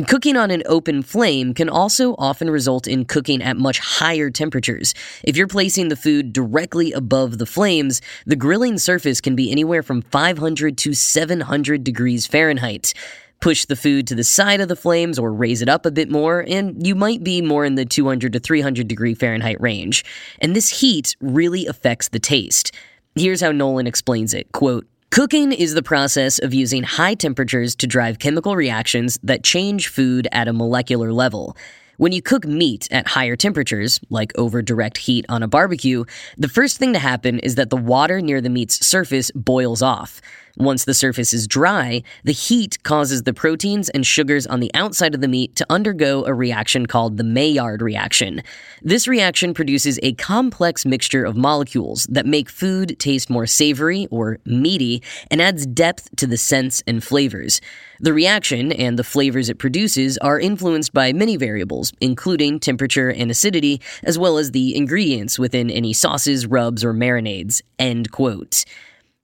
Cooking 0.08 0.36
on 0.36 0.50
an 0.50 0.64
open 0.66 1.04
flame 1.04 1.54
can 1.54 1.70
also 1.70 2.16
often 2.18 2.50
result 2.50 2.88
in 2.88 3.06
cooking 3.06 3.44
at 3.44 3.58
much 3.58 3.78
higher 3.78 4.32
temperatures. 4.32 4.96
If 5.24 5.38
you're 5.38 5.48
placing 5.48 5.90
the 5.90 5.96
food 5.96 6.34
directly 6.34 6.92
above 6.94 7.38
the 7.38 7.46
flames, 7.46 8.02
the 8.26 8.36
grilling 8.36 8.80
surface 8.80 9.22
can 9.22 9.36
be 9.36 9.52
anywhere 9.52 9.84
from 9.84 10.02
500 10.02 10.80
to 10.80 10.94
700 10.96 11.84
degrees 11.84 12.26
Fahrenheit. 12.26 12.96
Push 13.44 13.66
the 13.66 13.76
food 13.76 14.08
to 14.08 14.16
the 14.16 14.24
side 14.24 14.62
of 14.62 14.70
the 14.70 14.76
flames 14.78 15.20
or 15.20 15.34
raise 15.34 15.62
it 15.62 15.68
up 15.68 15.86
a 15.86 15.92
bit 15.92 16.10
more, 16.10 16.46
and 16.48 16.88
you 16.88 16.96
might 16.96 17.26
be 17.26 17.42
more 17.42 17.66
in 17.66 17.76
the 17.76 17.84
200 17.84 18.32
to 18.32 18.40
300 18.40 18.88
degree 18.88 19.14
Fahrenheit 19.14 19.60
range. 19.60 20.06
And 20.40 20.56
this 20.56 20.80
heat 20.80 21.14
really 21.20 21.66
affects 21.66 22.08
the 22.08 22.20
taste. 22.20 22.74
Here's 23.16 23.42
how 23.42 23.52
Nolin 23.52 23.86
explains 23.86 24.34
it 24.34 24.50
quote, 24.54 24.88
Cooking 25.12 25.52
is 25.52 25.74
the 25.74 25.84
process 25.84 26.40
of 26.40 26.54
using 26.54 26.84
high 26.84 27.16
temperatures 27.16 27.76
to 27.76 27.86
drive 27.86 28.18
chemical 28.18 28.56
reactions 28.56 29.20
that 29.24 29.44
change 29.44 29.90
food 29.90 30.26
at 30.32 30.48
a 30.48 30.54
molecular 30.54 31.12
level. 31.12 31.58
When 31.98 32.14
you 32.14 32.22
cook 32.22 32.46
meat 32.48 32.88
at 32.92 33.08
higher 33.08 33.36
temperatures, 33.36 34.00
like 34.10 34.32
over 34.38 34.62
direct 34.62 34.98
heat 34.98 35.26
on 35.28 35.44
a 35.44 35.50
barbecue, 35.50 36.06
the 36.38 36.48
first 36.48 36.78
thing 36.78 36.94
to 36.94 37.00
happen 37.00 37.40
is 37.40 37.56
that 37.56 37.70
the 37.70 37.76
water 37.76 38.22
near 38.22 38.40
the 38.40 38.50
meat's 38.50 38.86
surface 38.86 39.32
boils 39.36 39.82
off. 39.82 40.22
Once 40.58 40.86
the 40.86 40.94
surface 40.94 41.34
is 41.34 41.48
dry, 41.48 42.04
the 42.24 42.32
heat 42.32 42.82
causes 42.84 43.24
the 43.24 43.34
proteins 43.34 43.90
and 43.90 44.06
sugars 44.06 44.46
on 44.46 44.60
the 44.60 44.70
outside 44.76 45.16
of 45.16 45.22
the 45.22 45.28
meat 45.28 45.56
to 45.56 45.66
undergo 45.68 46.24
a 46.26 46.34
reaction 46.34 46.86
called 46.86 47.18
the 47.18 47.24
Maillard 47.24 47.82
reaction. 47.82 48.40
This 48.84 49.08
reaction 49.08 49.56
produces 49.56 50.00
a 50.04 50.14
complex 50.14 50.86
mixture 50.86 51.26
of 51.26 51.36
molecules 51.36 52.06
that 52.12 52.28
make 52.28 52.50
food 52.50 53.00
taste 53.00 53.32
more 53.32 53.48
savory 53.48 54.08
or 54.12 54.38
meaty 54.46 55.02
and 55.32 55.42
adds 55.42 55.66
depth 55.66 56.16
to 56.18 56.28
the 56.28 56.38
scents 56.38 56.84
and 56.86 57.04
flavors. 57.04 57.60
The 58.00 58.14
reaction 58.14 58.72
and 58.72 59.00
the 59.00 59.04
flavors 59.04 59.50
it 59.50 59.58
produces 59.58 60.20
are 60.20 60.40
influenced 60.40 60.94
by 60.94 61.14
many 61.14 61.36
variables, 61.36 61.94
including 62.00 62.60
temperature 62.60 63.10
and 63.10 63.32
acidity, 63.32 63.82
as 64.04 64.20
well 64.20 64.38
as 64.38 64.52
the 64.52 64.76
ingredients 64.76 65.40
within 65.40 65.72
any 65.72 65.94
sauces, 65.94 66.46
rubs, 66.46 66.84
or 66.84 66.94
marinades. 66.94 67.64
End 67.80 68.12
quote. 68.12 68.66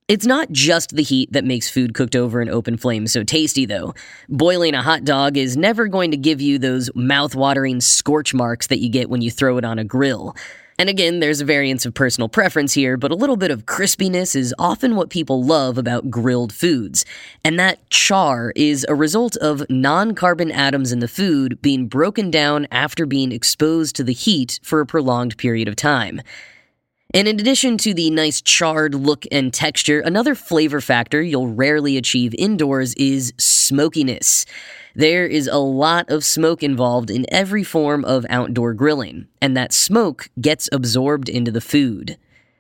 It's 0.10 0.26
not 0.26 0.52
just 0.52 0.96
the 0.96 1.04
heat 1.04 1.34
that 1.34 1.46
makes 1.46 1.70
food 1.70 1.94
cooked 1.94 2.16
over 2.16 2.42
an 2.42 2.50
open 2.50 2.78
flame 2.78 3.06
so 3.06 3.24
tasty, 3.24 3.68
though. 3.68 3.94
Boiling 4.28 4.74
a 4.74 4.82
hot 4.82 5.04
dog 5.04 5.38
is 5.38 5.56
never 5.56 5.88
going 5.88 6.10
to 6.10 6.18
give 6.18 6.42
you 6.42 6.58
those 6.58 6.90
mouth-watering 6.96 7.80
scorch 7.80 8.34
marks 8.34 8.66
that 8.68 8.80
you 8.80 8.90
get 8.90 9.08
when 9.08 9.22
you 9.22 9.30
throw 9.30 9.60
it 9.60 9.64
on 9.64 9.78
a 9.78 9.84
grill. 9.84 10.36
And 10.80 10.90
again, 10.90 11.20
there's 11.20 11.42
a 11.42 11.46
variance 11.46 11.86
of 11.86 11.94
personal 11.94 12.28
preference 12.28 12.74
here, 12.74 12.98
but 12.98 13.12
a 13.12 13.16
little 13.16 13.38
bit 13.38 13.52
of 13.52 13.68
crispiness 13.68 14.36
is 14.36 14.52
often 14.58 14.96
what 14.96 15.12
people 15.12 15.44
love 15.44 15.78
about 15.78 16.10
grilled 16.10 16.54
foods. 16.54 17.06
And 17.46 17.60
that 17.60 17.88
char 17.92 18.52
is 18.56 18.88
a 18.90 18.96
result 18.96 19.36
of 19.38 19.64
non 19.70 20.16
carbon 20.16 20.52
atoms 20.52 20.92
in 20.92 21.02
the 21.02 21.08
food 21.08 21.62
being 21.62 21.88
broken 21.88 22.32
down 22.32 22.68
after 22.72 23.06
being 23.06 23.32
exposed 23.32 23.96
to 23.98 24.04
the 24.04 24.14
heat 24.14 24.60
for 24.64 24.80
a 24.80 24.88
prolonged 24.88 25.38
period 25.38 25.68
of 25.68 25.76
time. 25.76 26.22
And 27.12 27.28
in 27.28 27.40
addition 27.40 27.80
to 27.80 27.94
the 27.96 28.12
nice 28.12 28.40
charred 28.40 28.94
look 28.94 29.26
and 29.32 29.52
texture, 29.52 30.00
another 30.00 30.36
flavor 30.36 30.80
factor 30.80 31.24
you'll 31.24 31.48
rarely 31.48 31.98
achieve 31.98 32.36
indoors 32.38 32.94
is 32.94 33.34
smokiness. 33.40 34.46
There 34.94 35.26
is 35.26 35.48
a 35.48 35.58
lot 35.58 36.12
of 36.12 36.24
smoke 36.24 36.62
involved 36.62 37.10
in 37.10 37.26
every 37.30 37.64
form 37.64 38.06
of 38.06 38.28
outdoor 38.30 38.76
grilling, 38.76 39.28
and 39.42 39.58
that 39.58 39.74
smoke 39.74 40.30
gets 40.40 40.70
absorbed 40.72 41.30
into 41.30 41.50
the 41.50 41.62
food. 41.62 42.16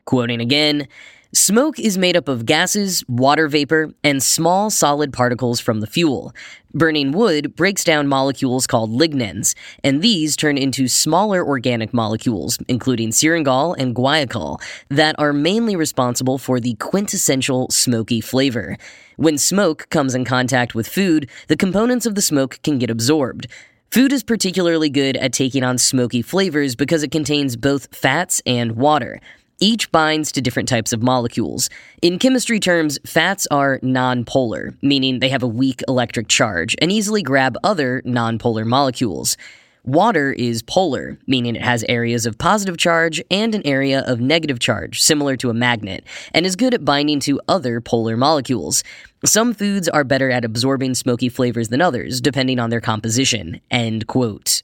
Quoting 0.05 0.41
again, 0.41 0.87
Smoke 1.31 1.79
is 1.79 1.95
made 1.95 2.17
up 2.17 2.27
of 2.27 2.47
gases, 2.47 3.03
water 3.07 3.47
vapor, 3.47 3.91
and 4.03 4.23
small 4.23 4.71
solid 4.71 5.13
particles 5.13 5.59
from 5.59 5.79
the 5.79 5.85
fuel. 5.85 6.33
Burning 6.73 7.11
wood 7.11 7.55
breaks 7.55 7.83
down 7.83 8.07
molecules 8.07 8.65
called 8.65 8.89
lignans, 8.89 9.53
and 9.83 10.01
these 10.01 10.35
turn 10.35 10.57
into 10.57 10.87
smaller 10.87 11.45
organic 11.45 11.93
molecules, 11.93 12.57
including 12.67 13.11
syringol 13.11 13.75
and 13.75 13.95
guaiacol, 13.95 14.59
that 14.89 15.15
are 15.19 15.31
mainly 15.31 15.75
responsible 15.75 16.39
for 16.39 16.59
the 16.59 16.73
quintessential 16.75 17.69
smoky 17.69 18.21
flavor. 18.21 18.75
When 19.17 19.37
smoke 19.37 19.87
comes 19.91 20.15
in 20.15 20.25
contact 20.25 20.73
with 20.73 20.87
food, 20.87 21.29
the 21.47 21.55
components 21.55 22.07
of 22.07 22.15
the 22.15 22.23
smoke 22.23 22.59
can 22.63 22.79
get 22.79 22.89
absorbed. 22.89 23.45
Food 23.91 24.11
is 24.11 24.23
particularly 24.23 24.89
good 24.89 25.15
at 25.17 25.33
taking 25.33 25.63
on 25.63 25.77
smoky 25.77 26.23
flavors 26.23 26.75
because 26.75 27.03
it 27.03 27.11
contains 27.11 27.55
both 27.55 27.95
fats 27.95 28.41
and 28.47 28.71
water. 28.71 29.21
Each 29.61 29.91
binds 29.91 30.31
to 30.31 30.41
different 30.41 30.69
types 30.69 30.93
of 30.93 31.03
molecules. 31.03 31.69
In 32.01 32.17
chemistry 32.17 32.61
terms, 32.61 32.97
fats 33.05 33.45
are 33.51 33.79
nonpolar, 33.79 34.77
meaning 34.81 35.19
they 35.19 35.27
have 35.27 35.43
a 35.43 35.47
weak 35.47 35.81
electric 35.85 36.29
charge 36.29 36.77
and 36.81 36.93
easily 36.93 37.21
grab 37.21 37.57
other 37.61 38.01
nonpolar 38.05 38.65
molecules. 38.65 39.35
Water 39.83 40.31
is 40.31 40.61
polar, 40.61 41.17
meaning 41.27 41.57
it 41.57 41.61
has 41.61 41.83
areas 41.89 42.25
of 42.25 42.37
positive 42.37 42.77
charge 42.77 43.21
and 43.29 43.53
an 43.53 43.61
area 43.65 44.01
of 44.07 44.21
negative 44.21 44.59
charge, 44.59 45.01
similar 45.01 45.35
to 45.35 45.49
a 45.49 45.53
magnet, 45.53 46.05
and 46.33 46.45
is 46.45 46.55
good 46.55 46.73
at 46.73 46.85
binding 46.85 47.19
to 47.21 47.41
other 47.49 47.81
polar 47.81 48.15
molecules. 48.15 48.81
Some 49.25 49.53
foods 49.53 49.89
are 49.89 50.05
better 50.05 50.31
at 50.31 50.45
absorbing 50.45 50.95
smoky 50.95 51.27
flavors 51.27 51.67
than 51.67 51.81
others, 51.81 52.21
depending 52.21 52.59
on 52.59 52.69
their 52.69 52.81
composition. 52.81 53.59
End 53.69 54.07
quote. 54.07 54.63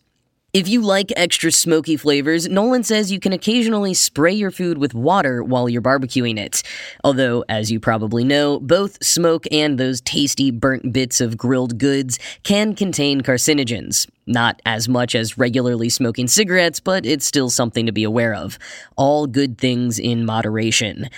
If 0.56 0.70
you 0.70 0.80
like 0.80 1.12
extra 1.18 1.52
smoky 1.52 1.98
flavors, 1.98 2.48
Nolin 2.48 2.86
says 2.86 3.12
you 3.12 3.20
can 3.20 3.34
occasionally 3.34 3.94
spray 3.94 4.32
your 4.32 4.52
food 4.52 4.78
with 4.78 4.94
water 4.94 5.44
while 5.44 5.68
you're 5.68 5.82
barbecuing 5.82 6.40
it. 6.40 6.64
Although, 7.04 7.44
as 7.50 7.74
you 7.74 7.82
probably 7.82 8.24
know, 8.24 8.62
both 8.62 9.04
smoke 9.04 9.44
and 9.52 9.78
those 9.78 10.00
tasty 10.00 10.52
burnt 10.52 10.94
bits 10.94 11.20
of 11.20 11.38
grilled 11.38 11.78
goods 11.78 12.20
can 12.44 12.74
contain 12.74 13.20
carcinogens. 13.20 14.08
Not 14.28 14.62
as 14.66 14.88
much 14.88 15.14
as 15.14 15.38
regularly 15.38 15.90
smoking 15.90 16.26
cigarettes, 16.26 16.80
but 16.80 17.06
it's 17.06 17.26
still 17.26 17.50
something 17.50 17.86
to 17.86 17.92
be 17.92 18.06
aware 18.06 18.34
of. 18.34 18.58
All 18.96 19.28
good 19.28 19.58
things 19.58 20.00
in 20.00 20.26
moderation. 20.26 21.10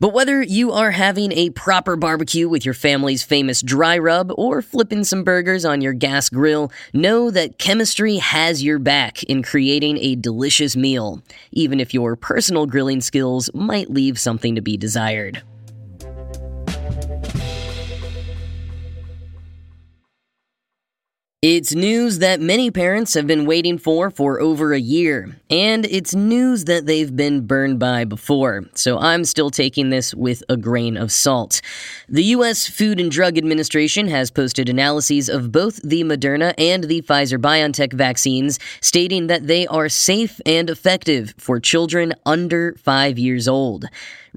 But 0.00 0.12
whether 0.12 0.40
you 0.40 0.70
are 0.70 0.92
having 0.92 1.32
a 1.32 1.50
proper 1.50 1.96
barbecue 1.96 2.48
with 2.48 2.64
your 2.64 2.74
family's 2.74 3.24
famous 3.24 3.62
dry 3.62 3.98
rub 3.98 4.30
or 4.38 4.62
flipping 4.62 5.02
some 5.02 5.24
burgers 5.24 5.64
on 5.64 5.80
your 5.80 5.92
gas 5.92 6.28
grill, 6.28 6.70
know 6.92 7.32
that 7.32 7.58
chemistry 7.58 8.18
has 8.18 8.62
your 8.62 8.78
back 8.78 9.24
in 9.24 9.42
creating 9.42 9.98
a 9.98 10.14
delicious 10.14 10.76
meal, 10.76 11.20
even 11.50 11.80
if 11.80 11.92
your 11.92 12.14
personal 12.14 12.64
grilling 12.64 13.00
skills 13.00 13.50
might 13.52 13.90
leave 13.90 14.20
something 14.20 14.54
to 14.54 14.60
be 14.60 14.76
desired. 14.76 15.42
It's 21.40 21.72
news 21.72 22.18
that 22.18 22.40
many 22.40 22.68
parents 22.72 23.14
have 23.14 23.28
been 23.28 23.46
waiting 23.46 23.78
for 23.78 24.10
for 24.10 24.40
over 24.40 24.72
a 24.72 24.80
year, 24.80 25.36
and 25.48 25.86
it's 25.86 26.12
news 26.12 26.64
that 26.64 26.86
they've 26.86 27.14
been 27.14 27.46
burned 27.46 27.78
by 27.78 28.06
before, 28.06 28.64
so 28.74 28.98
I'm 28.98 29.24
still 29.24 29.48
taking 29.48 29.90
this 29.90 30.12
with 30.12 30.42
a 30.48 30.56
grain 30.56 30.96
of 30.96 31.12
salt. 31.12 31.60
The 32.08 32.24
U.S. 32.24 32.66
Food 32.66 32.98
and 32.98 33.08
Drug 33.08 33.38
Administration 33.38 34.08
has 34.08 34.32
posted 34.32 34.68
analyses 34.68 35.28
of 35.28 35.52
both 35.52 35.80
the 35.84 36.02
Moderna 36.02 36.54
and 36.58 36.82
the 36.82 37.02
Pfizer 37.02 37.38
BioNTech 37.40 37.92
vaccines, 37.92 38.58
stating 38.80 39.28
that 39.28 39.46
they 39.46 39.64
are 39.68 39.88
safe 39.88 40.40
and 40.44 40.68
effective 40.68 41.34
for 41.38 41.60
children 41.60 42.14
under 42.26 42.74
five 42.82 43.16
years 43.16 43.46
old. 43.46 43.84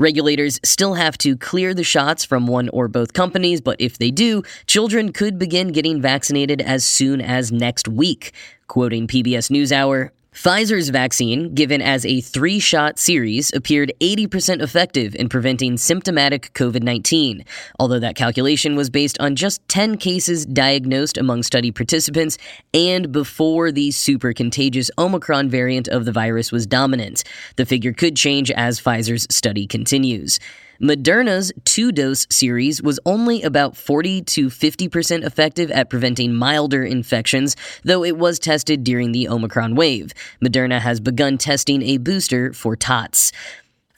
Regulators 0.01 0.59
still 0.63 0.95
have 0.95 1.15
to 1.19 1.37
clear 1.37 1.75
the 1.75 1.83
shots 1.83 2.25
from 2.25 2.47
one 2.47 2.69
or 2.69 2.87
both 2.87 3.13
companies, 3.13 3.61
but 3.61 3.79
if 3.79 3.99
they 3.99 4.09
do, 4.09 4.41
children 4.65 5.13
could 5.13 5.37
begin 5.37 5.67
getting 5.67 6.01
vaccinated 6.01 6.59
as 6.59 6.83
soon 6.83 7.21
as 7.21 7.51
next 7.51 7.87
week. 7.87 8.33
Quoting 8.65 9.05
PBS 9.05 9.51
NewsHour, 9.51 10.09
Pfizer's 10.33 10.87
vaccine, 10.87 11.53
given 11.53 11.81
as 11.81 12.05
a 12.05 12.21
three 12.21 12.57
shot 12.57 12.97
series, 12.97 13.51
appeared 13.53 13.91
80% 13.99 14.61
effective 14.61 15.13
in 15.13 15.27
preventing 15.27 15.75
symptomatic 15.75 16.53
COVID 16.53 16.83
19, 16.83 17.43
although 17.79 17.99
that 17.99 18.15
calculation 18.15 18.77
was 18.77 18.89
based 18.89 19.19
on 19.19 19.35
just 19.35 19.67
10 19.67 19.97
cases 19.97 20.45
diagnosed 20.45 21.17
among 21.17 21.43
study 21.43 21.69
participants 21.69 22.37
and 22.73 23.11
before 23.11 23.73
the 23.73 23.91
super 23.91 24.31
contagious 24.31 24.89
Omicron 24.97 25.49
variant 25.49 25.89
of 25.89 26.05
the 26.05 26.13
virus 26.13 26.49
was 26.49 26.65
dominant. 26.65 27.25
The 27.57 27.65
figure 27.65 27.91
could 27.91 28.15
change 28.15 28.51
as 28.51 28.79
Pfizer's 28.79 29.27
study 29.29 29.67
continues. 29.67 30.39
Moderna's 30.81 31.53
two 31.63 31.91
dose 31.91 32.25
series 32.31 32.81
was 32.81 32.99
only 33.05 33.43
about 33.43 33.77
40 33.77 34.23
to 34.23 34.47
50% 34.47 35.23
effective 35.23 35.69
at 35.69 35.91
preventing 35.91 36.33
milder 36.33 36.83
infections, 36.83 37.55
though 37.83 38.03
it 38.03 38.17
was 38.17 38.39
tested 38.39 38.83
during 38.83 39.11
the 39.11 39.29
Omicron 39.29 39.75
wave. 39.75 40.11
Moderna 40.43 40.79
has 40.79 40.99
begun 40.99 41.37
testing 41.37 41.83
a 41.83 41.97
booster 41.97 42.51
for 42.51 42.75
tots. 42.75 43.31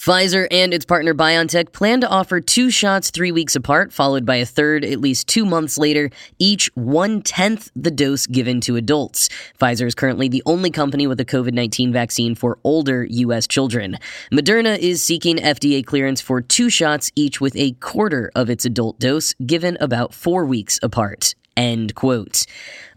Pfizer 0.04 0.48
and 0.52 0.74
its 0.74 0.84
partner 0.84 1.14
BioNTech 1.14 1.72
plan 1.72 2.02
to 2.02 2.10
offer 2.10 2.42
two 2.42 2.70
shots 2.70 3.10
three 3.10 3.32
weeks 3.32 3.56
apart, 3.56 3.94
followed 3.94 4.26
by 4.26 4.36
a 4.36 4.46
third 4.46 4.84
at 4.84 5.00
least 5.00 5.30
two 5.30 5.46
months 5.46 5.78
later, 5.78 6.10
each 6.40 6.70
one 6.76 7.22
tenth 7.22 7.72
the 7.74 7.90
dose 7.90 8.28
given 8.28 8.60
to 8.60 8.76
adults. 8.76 9.30
Pfizer 9.58 9.88
is 9.88 9.96
currently 9.96 10.28
the 10.28 10.44
only 10.46 10.70
company 10.72 11.08
with 11.08 11.22
a 11.22 11.26
COVID 11.26 11.54
19 11.54 11.94
vaccine 11.94 12.36
for 12.36 12.60
older 12.66 13.06
U.S. 13.06 13.48
children. 13.48 13.98
Moderna 14.30 14.78
is 14.78 15.02
seeking 15.02 15.38
FDA 15.38 15.86
clearance 15.86 16.20
for 16.20 16.42
two 16.42 16.70
shots, 16.70 17.10
each 17.16 17.40
with 17.40 17.56
a 17.56 17.72
quarter 17.80 18.30
of 18.36 18.50
its 18.50 18.66
adult 18.66 19.00
dose, 19.00 19.34
given 19.46 19.78
about 19.80 20.14
four 20.14 20.44
weeks 20.44 20.82
apart. 20.84 21.34
End 21.56 21.96
quote. 21.96 22.46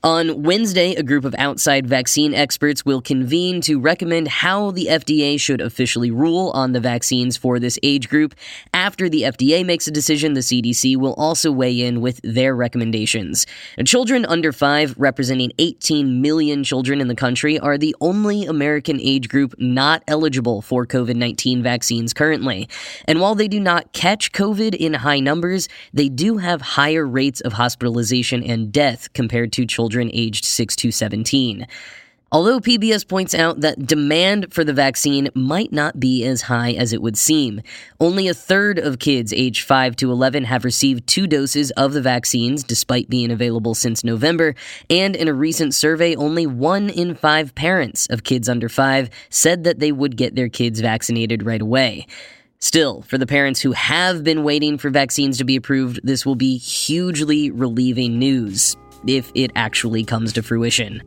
On 0.06 0.44
Wednesday, 0.44 0.94
a 0.94 1.02
group 1.02 1.24
of 1.24 1.34
outside 1.36 1.84
vaccine 1.84 2.32
experts 2.32 2.84
will 2.84 3.00
convene 3.00 3.60
to 3.62 3.80
recommend 3.80 4.28
how 4.28 4.70
the 4.70 4.86
FDA 4.86 5.40
should 5.40 5.60
officially 5.60 6.12
rule 6.12 6.50
on 6.50 6.70
the 6.70 6.78
vaccines 6.78 7.36
for 7.36 7.58
this 7.58 7.76
age 7.82 8.08
group. 8.08 8.32
After 8.72 9.08
the 9.08 9.22
FDA 9.22 9.66
makes 9.66 9.88
a 9.88 9.90
decision, 9.90 10.34
the 10.34 10.42
CDC 10.42 10.96
will 10.96 11.14
also 11.14 11.50
weigh 11.50 11.80
in 11.80 12.00
with 12.00 12.20
their 12.22 12.54
recommendations. 12.54 13.48
Children 13.84 14.24
under 14.26 14.52
5, 14.52 14.94
representing 14.96 15.50
18 15.58 16.22
million 16.22 16.62
children 16.62 17.00
in 17.00 17.08
the 17.08 17.16
country, 17.16 17.58
are 17.58 17.76
the 17.76 17.96
only 18.00 18.44
American 18.44 19.00
age 19.00 19.28
group 19.28 19.56
not 19.58 20.04
eligible 20.06 20.62
for 20.62 20.86
COVID 20.86 21.16
19 21.16 21.64
vaccines 21.64 22.12
currently. 22.12 22.68
And 23.06 23.20
while 23.20 23.34
they 23.34 23.48
do 23.48 23.58
not 23.58 23.92
catch 23.92 24.30
COVID 24.30 24.76
in 24.76 24.94
high 24.94 25.18
numbers, 25.18 25.68
they 25.92 26.08
do 26.08 26.36
have 26.36 26.60
higher 26.60 27.04
rates 27.04 27.40
of 27.40 27.54
hospitalization 27.54 28.44
and 28.44 28.70
death 28.70 29.12
compared 29.12 29.52
to 29.54 29.66
children 29.66 29.95
aged 30.12 30.44
6 30.44 30.76
to 30.76 30.90
17. 30.90 31.66
Although 32.32 32.58
PBS 32.58 33.06
points 33.06 33.36
out 33.36 33.60
that 33.60 33.86
demand 33.86 34.52
for 34.52 34.64
the 34.64 34.72
vaccine 34.72 35.30
might 35.34 35.72
not 35.72 36.00
be 36.00 36.24
as 36.24 36.42
high 36.42 36.72
as 36.72 36.92
it 36.92 37.00
would 37.00 37.16
seem, 37.16 37.62
only 38.00 38.26
a 38.26 38.34
third 38.34 38.80
of 38.80 38.98
kids 38.98 39.32
aged 39.32 39.62
5 39.62 39.94
to 39.96 40.10
11 40.10 40.42
have 40.44 40.64
received 40.64 41.06
two 41.06 41.28
doses 41.28 41.70
of 41.72 41.92
the 41.92 42.02
vaccines 42.02 42.64
despite 42.64 43.08
being 43.08 43.30
available 43.30 43.76
since 43.76 44.02
November, 44.02 44.56
and 44.90 45.14
in 45.14 45.28
a 45.28 45.32
recent 45.32 45.72
survey, 45.72 46.16
only 46.16 46.48
one 46.48 46.90
in 46.90 47.14
five 47.14 47.54
parents 47.54 48.08
of 48.10 48.24
kids 48.24 48.48
under 48.48 48.68
5 48.68 49.08
said 49.30 49.62
that 49.62 49.78
they 49.78 49.92
would 49.92 50.16
get 50.16 50.34
their 50.34 50.48
kids 50.48 50.80
vaccinated 50.80 51.46
right 51.46 51.62
away. 51.62 52.08
Still, 52.58 53.02
for 53.02 53.18
the 53.18 53.26
parents 53.26 53.60
who 53.60 53.70
have 53.72 54.24
been 54.24 54.42
waiting 54.42 54.78
for 54.78 54.90
vaccines 54.90 55.38
to 55.38 55.44
be 55.44 55.54
approved, 55.54 56.00
this 56.02 56.26
will 56.26 56.34
be 56.34 56.56
hugely 56.56 57.52
relieving 57.52 58.18
news 58.18 58.76
if 59.06 59.30
it 59.34 59.50
actually 59.54 60.04
comes 60.04 60.32
to 60.34 60.42
fruition. 60.42 61.02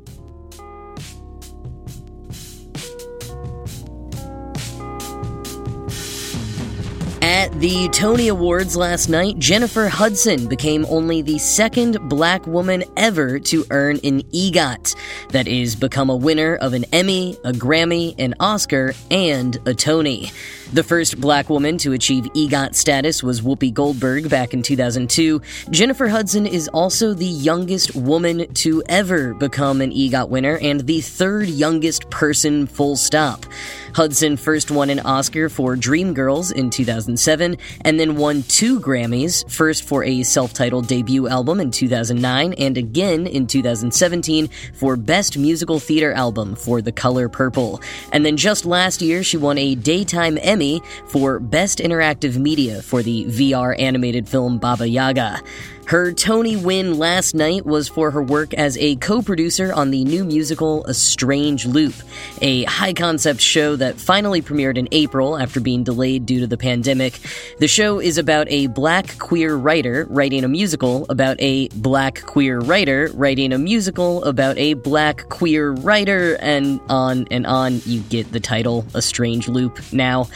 At 7.21 7.59
the 7.59 7.89
Tony 7.89 8.27
Awards 8.27 8.75
last 8.75 9.07
night, 9.07 9.37
Jennifer 9.39 9.87
Hudson 9.87 10.47
became 10.47 10.85
only 10.89 11.21
the 11.21 11.37
second 11.37 11.97
black 12.09 12.45
woman 12.47 12.83
ever 12.97 13.39
to 13.39 13.65
earn 13.71 13.99
an 14.03 14.23
EGOT. 14.31 14.95
That 15.29 15.47
is, 15.47 15.75
become 15.75 16.09
a 16.09 16.15
winner 16.15 16.55
of 16.55 16.73
an 16.73 16.85
Emmy, 16.91 17.37
a 17.43 17.51
Grammy, 17.51 18.15
an 18.17 18.35
Oscar, 18.39 18.93
and 19.11 19.57
a 19.65 19.73
Tony. 19.73 20.31
The 20.71 20.83
first 20.83 21.19
black 21.19 21.49
woman 21.49 21.79
to 21.79 21.93
achieve 21.93 22.25
EGOT 22.35 22.75
status 22.75 23.23
was 23.23 23.41
Whoopi 23.41 23.73
Goldberg 23.73 24.29
back 24.29 24.53
in 24.53 24.61
2002. 24.61 25.41
Jennifer 25.71 26.07
Hudson 26.07 26.45
is 26.45 26.67
also 26.67 27.15
the 27.15 27.25
youngest 27.25 27.95
woman 27.95 28.53
to 28.53 28.83
ever 28.87 29.33
become 29.33 29.81
an 29.81 29.91
EGOT 29.91 30.29
winner 30.29 30.59
and 30.61 30.81
the 30.81 31.01
third 31.01 31.49
youngest 31.49 32.07
person, 32.11 32.67
full 32.67 32.95
stop. 32.95 33.47
Hudson 33.95 34.37
first 34.37 34.69
won 34.69 34.91
an 34.91 34.99
Oscar 34.99 35.49
for 35.49 35.75
Dreamgirls 35.75 36.53
in 36.53 36.69
2007 36.69 37.57
and 37.81 37.99
then 37.99 38.15
won 38.15 38.43
two 38.43 38.79
Grammys, 38.79 39.49
first 39.49 39.83
for 39.83 40.03
a 40.03 40.21
self 40.21 40.53
titled 40.53 40.85
debut 40.85 41.27
album 41.27 41.59
in 41.59 41.71
2009 41.71 42.53
and 42.53 42.77
again 42.77 43.25
in 43.25 43.47
2017 43.47 44.47
for 44.75 44.95
Best 44.95 45.35
Musical 45.35 45.79
Theater 45.79 46.13
Album 46.13 46.53
for 46.53 46.79
The 46.79 46.91
Color 46.91 47.27
Purple. 47.27 47.81
And 48.13 48.23
then 48.23 48.37
just 48.37 48.67
last 48.67 49.01
year, 49.01 49.23
she 49.23 49.37
won 49.37 49.57
a 49.57 49.73
Daytime 49.73 50.37
Emmy 50.39 50.58
Emmy 50.59 50.81
for 51.07 51.39
Best 51.39 51.79
Interactive 51.79 52.35
Media 52.35 52.81
for 52.81 53.01
the 53.01 53.23
VR 53.27 53.79
animated 53.79 54.27
film 54.27 54.57
Baba 54.57 54.85
Yaga. 54.85 55.41
Her 55.89 56.11
Tony 56.11 56.55
win 56.55 56.99
last 56.99 57.33
night 57.33 57.65
was 57.65 57.87
for 57.87 58.11
her 58.11 58.21
work 58.21 58.53
as 58.53 58.77
a 58.77 58.95
co 58.97 59.23
producer 59.23 59.73
on 59.73 59.89
the 59.89 60.03
new 60.03 60.23
musical 60.23 60.85
A 60.85 60.93
Strange 60.93 61.65
Loop, 61.65 61.95
a 62.43 62.63
high 62.65 62.93
concept 62.93 63.41
show 63.41 63.75
that 63.75 63.99
finally 63.99 64.43
premiered 64.43 64.77
in 64.77 64.87
April 64.91 65.35
after 65.35 65.59
being 65.59 65.83
delayed 65.83 66.27
due 66.27 66.41
to 66.41 66.45
the 66.45 66.57
pandemic. 66.57 67.19
The 67.57 67.67
show 67.67 67.99
is 67.99 68.19
about 68.19 68.45
a 68.51 68.67
black 68.67 69.17
queer 69.17 69.55
writer 69.55 70.05
writing 70.11 70.43
a 70.43 70.47
musical 70.47 71.07
about 71.09 71.37
a 71.39 71.69
black 71.69 72.21
queer 72.21 72.59
writer 72.59 73.09
writing 73.15 73.51
a 73.51 73.57
musical 73.57 74.23
about 74.25 74.59
a 74.59 74.75
black 74.75 75.27
queer 75.29 75.71
writer, 75.71 76.37
and 76.39 76.79
on 76.87 77.25
and 77.31 77.47
on. 77.47 77.81
You 77.87 78.01
get 78.01 78.31
the 78.31 78.39
title, 78.39 78.85
A 78.93 79.01
Strange 79.01 79.47
Loop, 79.47 79.79
now. 79.91 80.27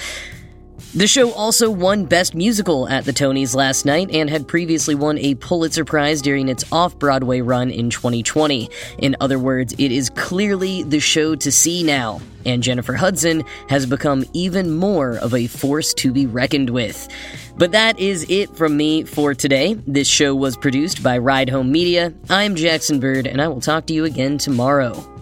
The 0.95 1.07
show 1.07 1.31
also 1.31 1.71
won 1.71 2.05
Best 2.05 2.35
Musical 2.35 2.87
at 2.87 3.03
the 3.03 3.13
Tonys 3.13 3.55
last 3.55 3.83
night 3.83 4.11
and 4.11 4.29
had 4.29 4.47
previously 4.47 4.93
won 4.93 5.17
a 5.17 5.33
Pulitzer 5.33 5.83
Prize 5.83 6.21
during 6.21 6.49
its 6.49 6.63
off 6.71 6.99
Broadway 6.99 7.41
run 7.41 7.71
in 7.71 7.89
2020. 7.89 8.69
In 8.99 9.15
other 9.19 9.39
words, 9.39 9.73
it 9.79 9.91
is 9.91 10.11
clearly 10.11 10.83
the 10.83 10.99
show 10.99 11.33
to 11.33 11.51
see 11.51 11.81
now, 11.81 12.21
and 12.45 12.61
Jennifer 12.61 12.93
Hudson 12.93 13.43
has 13.69 13.87
become 13.87 14.23
even 14.33 14.69
more 14.69 15.17
of 15.17 15.33
a 15.33 15.47
force 15.47 15.95
to 15.95 16.11
be 16.11 16.27
reckoned 16.27 16.69
with. 16.69 17.07
But 17.57 17.71
that 17.71 17.99
is 17.99 18.27
it 18.29 18.55
from 18.55 18.77
me 18.77 19.03
for 19.03 19.33
today. 19.33 19.73
This 19.87 20.07
show 20.07 20.35
was 20.35 20.55
produced 20.55 21.01
by 21.01 21.17
Ride 21.17 21.49
Home 21.49 21.71
Media. 21.71 22.13
I'm 22.29 22.53
Jackson 22.53 22.99
Bird, 22.99 23.25
and 23.25 23.41
I 23.41 23.47
will 23.47 23.61
talk 23.61 23.87
to 23.87 23.95
you 23.95 24.05
again 24.05 24.37
tomorrow. 24.37 25.12